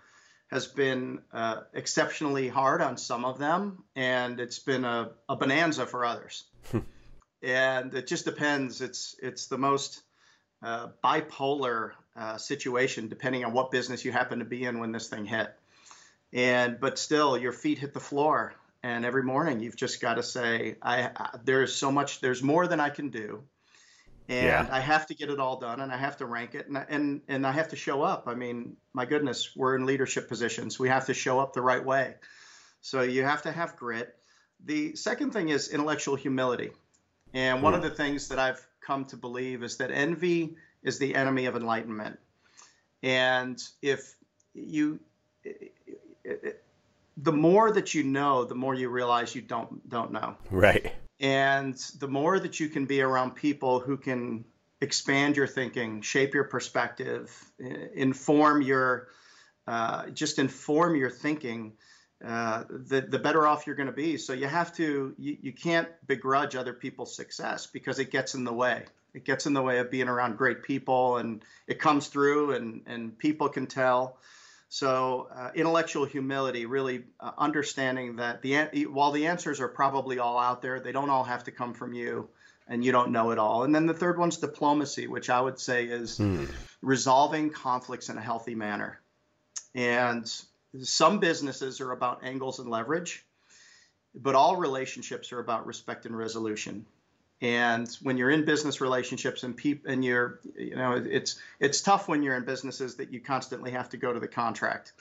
[0.48, 5.86] has been uh, exceptionally hard on some of them, and it's been a, a bonanza
[5.86, 6.44] for others.
[6.70, 6.80] Hmm.
[7.42, 8.80] and it just depends.
[8.80, 10.02] It's it's the most
[10.62, 15.08] uh, bipolar uh, situation depending on what business you happen to be in when this
[15.08, 15.52] thing hit.
[16.32, 20.22] And but still, your feet hit the floor, and every morning you've just got to
[20.22, 22.20] say, I, I there is so much.
[22.20, 23.42] There's more than I can do
[24.28, 24.74] and yeah.
[24.74, 27.20] I have to get it all done, and I have to rank it, and and
[27.28, 28.24] and I have to show up.
[28.26, 30.78] I mean, my goodness, we're in leadership positions.
[30.78, 32.14] We have to show up the right way.
[32.80, 34.14] So you have to have grit.
[34.64, 36.70] The second thing is intellectual humility,
[37.34, 37.88] and one of hmm.
[37.88, 42.18] the things that I've come to believe is that envy is the enemy of enlightenment,
[43.02, 44.14] and if
[44.54, 45.00] you
[47.16, 50.36] the more that you know, the more you realize you don't don't know.
[50.50, 50.92] Right.
[51.20, 54.44] And the more that you can be around people who can
[54.80, 57.32] expand your thinking, shape your perspective,
[57.94, 59.08] inform your,
[59.66, 61.72] uh, just inform your thinking,
[62.24, 64.16] uh, the, the better off you're going to be.
[64.16, 68.44] So you have to, you, you can't begrudge other people's success because it gets in
[68.44, 68.84] the way.
[69.14, 72.82] It gets in the way of being around great people and it comes through and,
[72.86, 74.18] and people can tell.
[74.74, 80.36] So uh, intellectual humility, really uh, understanding that the while the answers are probably all
[80.36, 82.28] out there, they don't all have to come from you,
[82.66, 83.62] and you don't know it all.
[83.62, 86.46] And then the third one's diplomacy, which I would say is hmm.
[86.82, 88.98] resolving conflicts in a healthy manner.
[89.76, 90.28] And
[90.82, 93.24] some businesses are about angles and leverage,
[94.12, 96.84] but all relationships are about respect and resolution
[97.40, 102.08] and when you're in business relationships and people and you're you know it's it's tough
[102.08, 104.92] when you're in businesses that you constantly have to go to the contract.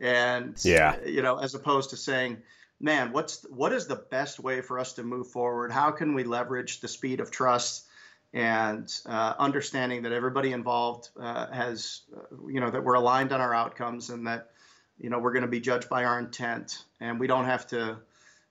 [0.00, 0.96] And yeah.
[1.04, 2.38] you know as opposed to saying
[2.80, 5.72] man what's what is the best way for us to move forward?
[5.72, 7.86] How can we leverage the speed of trust
[8.32, 13.40] and uh, understanding that everybody involved uh, has uh, you know that we're aligned on
[13.40, 14.50] our outcomes and that
[14.98, 17.98] you know we're going to be judged by our intent and we don't have to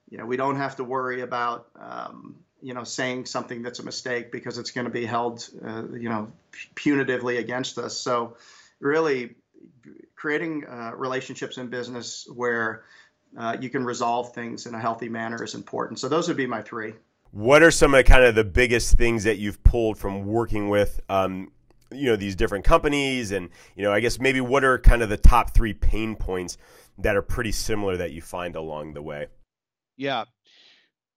[0.10, 3.84] you know we don't have to worry about um, you know, saying something that's a
[3.84, 6.32] mistake because it's going to be held, uh, you know,
[6.76, 7.98] punitively against us.
[7.98, 8.38] So,
[8.80, 9.36] really,
[10.16, 12.84] creating uh, relationships in business where
[13.38, 16.00] uh, you can resolve things in a healthy manner is important.
[16.00, 16.94] So, those would be my three.
[17.32, 20.70] What are some of the kind of the biggest things that you've pulled from working
[20.70, 21.52] with, um,
[21.92, 25.10] you know, these different companies, and you know, I guess maybe what are kind of
[25.10, 26.58] the top three pain points
[26.98, 29.28] that are pretty similar that you find along the way?
[29.96, 30.26] Yeah,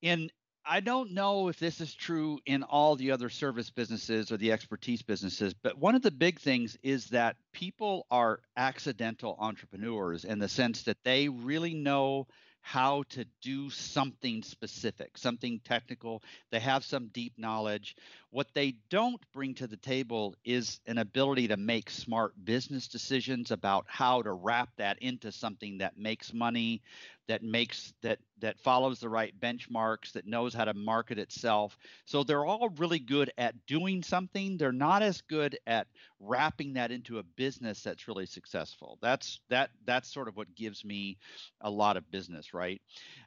[0.03, 0.31] in
[0.65, 4.53] I don't know if this is true in all the other service businesses or the
[4.53, 10.39] expertise businesses, but one of the big things is that people are accidental entrepreneurs in
[10.39, 12.29] the sense that they really know
[12.61, 16.23] how to do something specific, something technical.
[16.53, 17.97] They have some deep knowledge.
[18.31, 23.51] What they don't bring to the table is an ability to make smart business decisions
[23.51, 26.83] about how to wrap that into something that makes money,
[27.29, 31.79] that makes that that follows the right benchmarks that knows how to market itself.
[32.05, 34.57] So they're all really good at doing something.
[34.57, 35.87] They're not as good at
[36.21, 38.99] wrapping that into a business that's really successful.
[39.01, 41.19] That's that that's sort of what gives me
[41.61, 42.81] a lot of business right?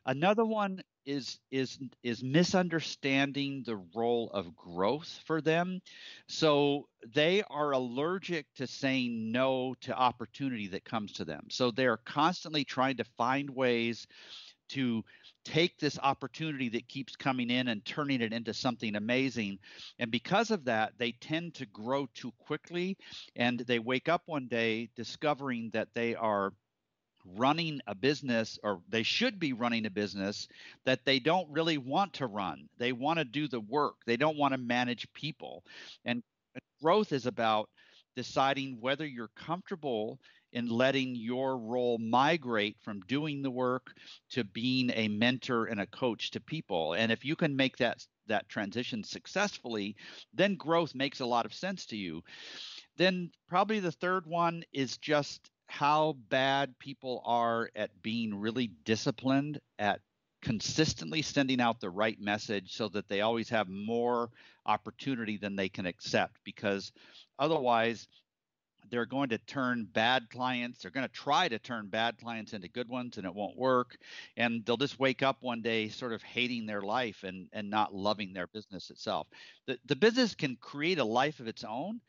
[0.06, 5.82] Another one is is is misunderstanding the role of growth for them.
[6.28, 11.48] So they are allergic to saying no to opportunity that comes to them.
[11.50, 14.08] So they're constantly trying to find ways
[14.70, 15.04] to
[15.44, 19.60] take this opportunity that keeps coming in and turning it into something amazing.
[20.00, 22.98] And because of that, they tend to grow too quickly.
[23.36, 26.52] And they wake up one day discovering that they are
[27.34, 30.48] running a business or they should be running a business
[30.86, 32.68] that they don't really want to run.
[32.78, 33.96] They want to do the work.
[34.06, 35.64] They don't want to manage people.
[36.06, 36.24] And
[36.82, 37.70] growth is about
[38.16, 40.20] deciding whether you're comfortable
[40.54, 43.94] in letting your role migrate from doing the work
[44.30, 46.94] to being a mentor and a coach to people.
[46.94, 49.96] And if you can make that that transition successfully,
[50.34, 52.24] then growth makes a lot of sense to you.
[52.98, 59.60] Then probably the third one is just how bad people are at being really disciplined
[59.80, 60.00] at
[60.42, 64.30] consistently sending out the right message so that they always have more
[64.66, 66.92] opportunity than they can accept because
[67.40, 68.08] otherwise
[68.92, 72.68] they're going to turn bad clients they're going to try to turn bad clients into
[72.68, 73.98] good ones and it won't work.
[74.38, 77.96] And they'll just wake up one day sort of hating their life and and not
[77.96, 79.28] loving their business itself.
[79.66, 82.02] The, the business can create a life of its own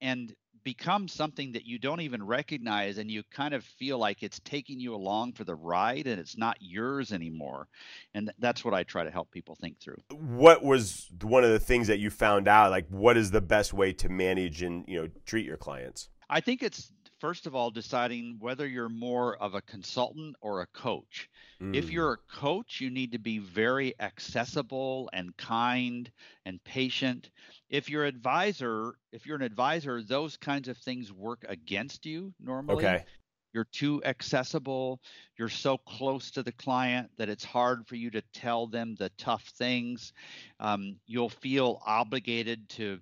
[0.00, 4.40] and become something that you don't even recognize and you kind of feel like it's
[4.40, 7.68] taking you along for the ride and it's not yours anymore.
[8.14, 9.98] And that's what i try to help people think through.
[10.10, 13.72] What was one of the things that you found out like what is the best
[13.72, 16.08] way to manage and you know treat your clients?
[16.30, 20.66] I think it's first of all deciding whether you're more of a consultant or a
[20.66, 21.28] coach.
[21.60, 21.74] Mm.
[21.74, 26.10] If you're a coach, you need to be very accessible and kind
[26.44, 27.30] and patient.
[27.70, 32.84] If you're advisor, if you're an advisor, those kinds of things work against you normally.
[32.84, 33.04] Okay.
[33.52, 35.00] You're too accessible.
[35.38, 39.10] You're so close to the client that it's hard for you to tell them the
[39.16, 40.12] tough things.
[40.58, 42.98] Um, you'll feel obligated to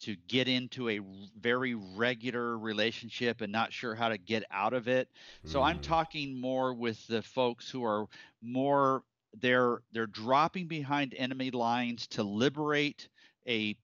[0.00, 1.00] to get into a
[1.38, 5.08] very regular relationship and not sure how to get out of it.
[5.44, 5.64] So mm.
[5.64, 8.06] I'm talking more with the folks who are
[8.42, 9.02] more
[9.40, 13.08] they're they're dropping behind enemy lines to liberate
[13.48, 13.76] a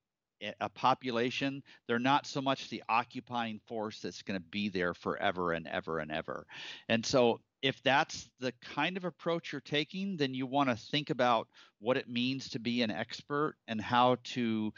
[0.61, 5.53] a population they're not so much the occupying force that's going to be there forever
[5.53, 6.45] and ever and ever
[6.89, 11.09] and so if that's the kind of approach you're taking then you want to think
[11.09, 11.47] about
[11.79, 14.71] what it means to be an expert and how to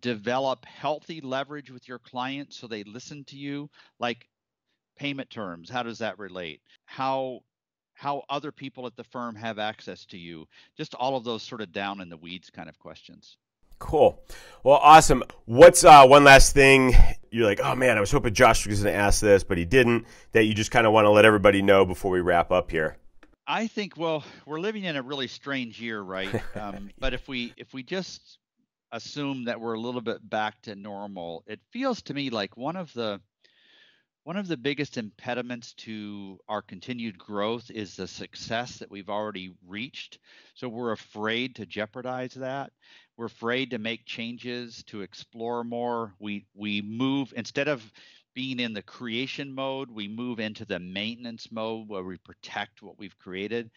[0.00, 3.68] develop healthy leverage with your clients so they listen to you?
[3.98, 4.28] Like
[4.96, 6.60] payment terms how does that relate?
[6.84, 7.40] How
[7.94, 10.46] how other people at the firm have access to you?
[10.76, 13.36] Just all of those sort of down in the weeds kind of questions.
[13.78, 14.22] Cool.
[14.64, 15.22] Well awesome.
[15.46, 16.94] What's uh, one last thing
[17.30, 19.64] you're like oh man i was hoping josh was going to ask this but he
[19.66, 22.70] didn't that you just kind of want to let everybody know before we wrap up
[22.70, 22.96] here?
[23.46, 26.42] I think well we're living in a really strange year right?
[26.54, 28.38] Um, but if we if we just
[28.92, 32.76] assume that we're a little bit back to normal, it feels to me like one
[32.76, 33.20] of the
[34.24, 39.54] one of the biggest impediments to our continued growth is the success that we've already
[39.66, 40.18] reached.
[40.54, 42.70] So we're afraid to jeopardize that.
[43.16, 46.14] We're afraid to make changes, to explore more.
[46.18, 47.90] We we move instead of
[48.34, 52.98] being in the creation mode, we move into the maintenance mode where we protect what
[52.98, 53.70] we've created.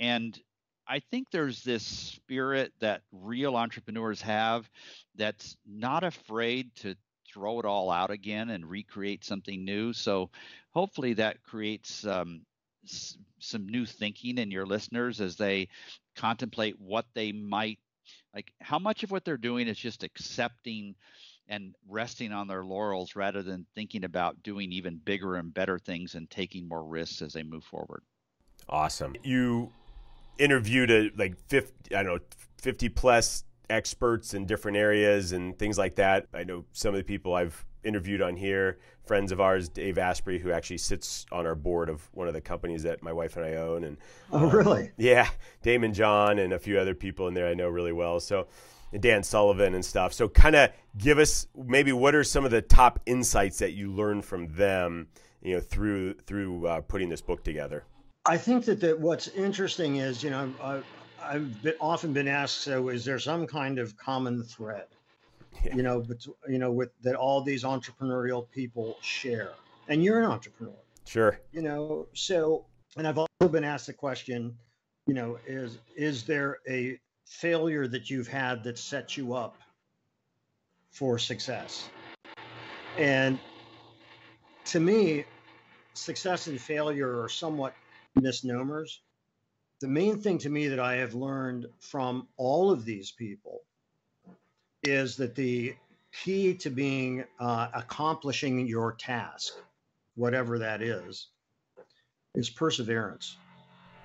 [0.00, 0.40] And
[0.86, 4.68] I think there's this spirit that real entrepreneurs have
[5.14, 6.96] that's not afraid to
[7.32, 9.92] throw it all out again and recreate something new.
[9.92, 10.30] So
[10.70, 12.42] hopefully that creates um,
[12.84, 15.68] s- some new thinking in your listeners as they
[16.16, 17.78] contemplate what they might
[18.34, 18.52] like.
[18.60, 20.94] How much of what they're doing is just accepting
[21.48, 26.14] and resting on their laurels rather than thinking about doing even bigger and better things
[26.14, 28.02] and taking more risks as they move forward.
[28.68, 29.14] Awesome.
[29.22, 29.72] You
[30.38, 32.20] interviewed a, like 50, I don't know,
[32.58, 36.26] 50 plus experts in different areas and things like that.
[36.34, 38.78] I know some of the people I've interviewed on here.
[39.04, 42.40] Friends of ours, Dave Asprey, who actually sits on our board of one of the
[42.40, 43.96] companies that my wife and I own, and
[44.30, 44.92] oh, really?
[44.96, 45.28] Yeah,
[45.64, 48.20] Daymond John and a few other people in there I know really well.
[48.20, 48.46] So
[48.98, 50.12] Dan Sullivan and stuff.
[50.12, 53.90] So kind of give us maybe what are some of the top insights that you
[53.90, 55.08] learned from them,
[55.40, 57.84] you know, through through uh, putting this book together.
[58.24, 60.82] I think that, that what's interesting is, you know, I,
[61.20, 64.86] I've been, often been asked, so is there some kind of common thread?
[65.64, 65.74] yeah.
[65.76, 69.52] you know, but you know, with that all these entrepreneurial people share.
[69.88, 70.74] And you're an entrepreneur.
[71.04, 71.38] Sure.
[71.52, 72.66] You know, so
[72.96, 74.56] and I've also been asked the question,
[75.06, 79.56] you know, is is there a failure that you've had that set you up
[80.90, 81.88] for success?
[82.98, 83.38] And
[84.66, 85.24] to me,
[85.94, 87.74] success and failure are somewhat
[88.20, 89.00] misnomers.
[89.80, 93.62] The main thing to me that I have learned from all of these people
[94.82, 95.74] is that the
[96.12, 99.54] key to being uh, accomplishing your task,
[100.14, 101.28] whatever that is,
[102.34, 103.36] is perseverance.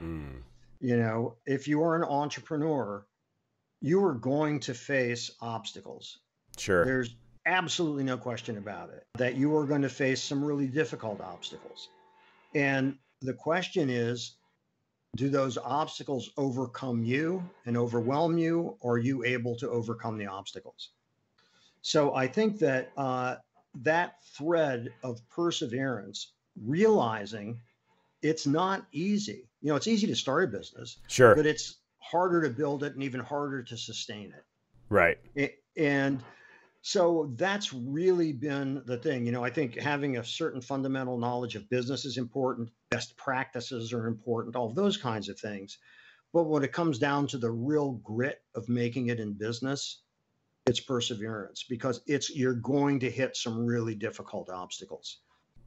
[0.02, 0.42] Mm.
[0.80, 3.06] You know, if you are an entrepreneur,
[3.82, 6.20] you are going to face obstacles.
[6.58, 6.86] Sure.
[6.86, 11.22] There's absolutely no question about it that you are going to face some really difficult
[11.22, 11.90] obstacles.
[12.54, 14.34] And the question is
[15.16, 20.28] do those obstacles overcome you and overwhelm you, or are you able to overcome the
[20.28, 20.90] obstacles?
[21.82, 23.38] So I think that uh,
[23.82, 26.34] that thread of perseverance,
[26.66, 27.60] realizing
[28.22, 29.48] it's not easy.
[29.62, 32.94] You know, it's easy to start a business, sure, but it's harder to build it
[32.94, 34.44] and even harder to sustain it.
[34.90, 35.18] Right.
[35.76, 36.24] And
[36.88, 39.26] so that's really been the thing.
[39.26, 43.92] You know, I think having a certain fundamental knowledge of business is important, best practices
[43.92, 45.80] are important, all those kinds of things.
[46.32, 50.02] But when it comes down to the real grit of making it in business,
[50.66, 55.18] it's perseverance because it's you're going to hit some really difficult obstacles.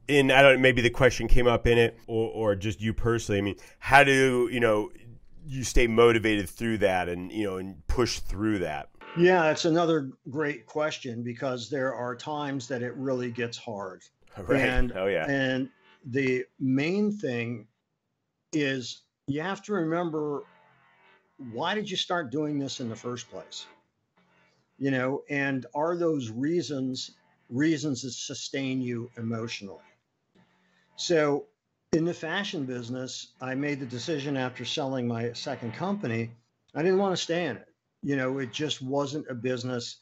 [0.09, 3.37] And I don't maybe the question came up in it or, or just you personally.
[3.37, 4.89] I mean, how do you know
[5.45, 8.89] you stay motivated through that and you know and push through that?
[9.17, 14.03] Yeah, it's another great question because there are times that it really gets hard.
[14.37, 14.61] Right.
[14.61, 15.29] And, oh yeah.
[15.29, 15.69] And
[16.05, 17.67] the main thing
[18.53, 20.43] is you have to remember
[21.37, 23.65] why did you start doing this in the first place?
[24.77, 27.11] You know, and are those reasons
[27.49, 29.83] reasons that sustain you emotionally?
[30.95, 31.47] So
[31.91, 36.31] in the fashion business, I made the decision after selling my second company,
[36.73, 37.70] I didn't want to stay in it
[38.03, 39.97] you know, it just wasn't a business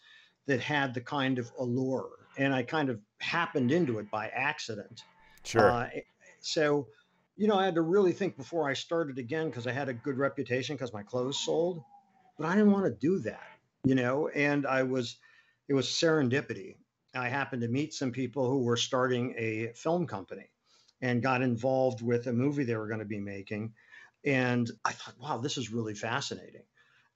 [0.48, 2.10] that had the kind of allure.
[2.38, 5.04] And I kind of happened into it by accident.
[5.44, 5.70] Sure.
[5.70, 5.90] Uh,
[6.40, 6.88] so,
[7.36, 9.94] you know, I had to really think before I started again because I had a
[9.94, 11.84] good reputation because my clothes sold,
[12.38, 13.48] but I didn't want to do that,
[13.84, 15.18] you know, and I was,
[15.68, 16.76] it was serendipity.
[17.16, 20.50] I happened to meet some people who were starting a film company
[21.02, 23.74] and got involved with a movie they were going to be making.
[24.26, 26.64] And I thought, wow, this is really fascinating.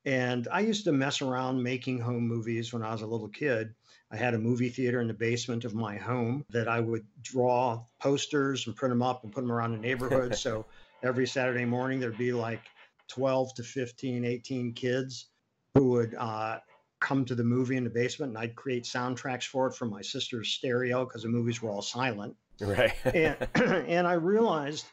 [0.06, 3.74] And I used to mess around making home movies when I was a little kid.
[4.12, 7.84] I had a movie theater in the basement of my home that I would draw
[8.00, 10.36] posters and print them up and put them around the neighborhood.
[10.38, 10.66] so
[11.04, 12.62] every Saturday morning, there'd be like
[13.08, 15.28] 12 to 15, 18 kids
[15.76, 16.60] who would uh,
[17.00, 20.02] come to the movie in the basement and I'd create soundtracks for it from my
[20.02, 22.36] sister's stereo because the movies were all silent.
[22.60, 22.94] Right.
[23.06, 24.86] and, and I realized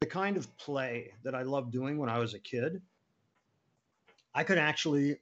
[0.00, 2.82] the kind of play that I loved doing when I was a kid
[4.34, 5.18] I could actually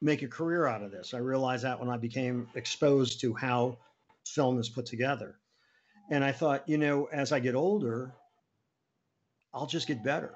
[0.00, 1.14] make a career out of this.
[1.14, 3.78] I realized that when I became exposed to how
[4.26, 5.36] film is put together.
[6.10, 8.12] And I thought, you know, as I get older,
[9.54, 10.34] I'll just get better.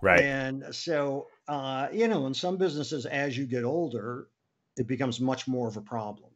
[0.00, 0.20] Right.
[0.20, 4.28] And so, uh, you know, in some businesses, as you get older,
[4.76, 6.30] it becomes much more of a problem.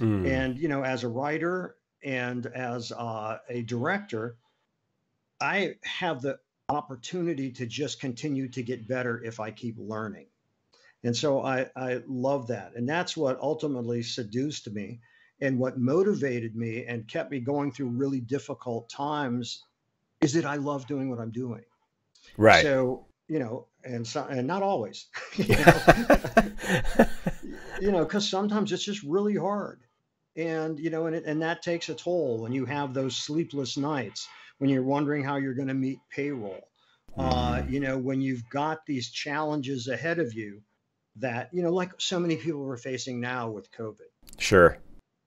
[0.00, 0.28] Mm.
[0.28, 4.36] And, you know, as a writer and as uh, a director,
[5.40, 6.38] I have the
[6.68, 10.26] opportunity to just continue to get better if I keep learning.
[11.02, 12.72] And so I, I love that.
[12.74, 15.00] And that's what ultimately seduced me
[15.40, 19.64] and what motivated me and kept me going through really difficult times
[20.22, 21.64] is that I love doing what I'm doing.
[22.38, 22.62] Right.
[22.62, 25.82] So, you know, and so, and not always, you know,
[27.80, 29.82] you know, cause sometimes it's just really hard
[30.36, 33.76] and, you know, and, it, and that takes a toll when you have those sleepless
[33.76, 34.26] nights
[34.58, 36.68] when you're wondering how you're going to meet payroll.
[37.16, 40.60] Uh, you know, when you've got these challenges ahead of you
[41.16, 44.10] that, you know, like so many people are facing now with COVID.
[44.38, 44.78] Sure.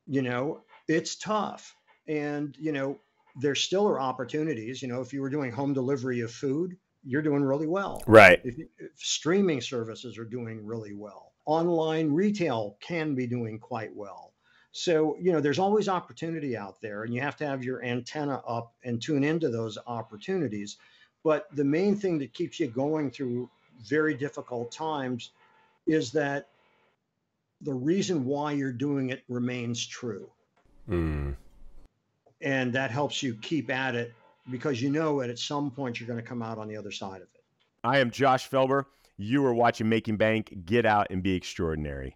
[0.05, 1.73] You know, it's tough.
[2.07, 2.99] And, you know,
[3.39, 4.81] there still are opportunities.
[4.81, 8.03] You know, if you were doing home delivery of food, you're doing really well.
[8.05, 8.41] Right.
[8.43, 11.33] If, if streaming services are doing really well.
[11.45, 14.33] Online retail can be doing quite well.
[14.77, 18.43] So, you know, there's always opportunity out there, and you have to have your antenna
[18.47, 20.77] up and tune into those opportunities.
[21.23, 23.49] But the main thing that keeps you going through
[23.83, 25.31] very difficult times
[25.87, 26.49] is that
[27.61, 30.29] the reason why you're doing it remains true.
[30.87, 31.35] Mm.
[32.41, 34.13] And that helps you keep at it
[34.51, 36.91] because you know that at some point you're going to come out on the other
[36.91, 37.43] side of it.
[37.83, 38.83] I am Josh Felber.
[39.17, 40.55] You are watching Making Bank.
[40.65, 42.15] Get out and be extraordinary.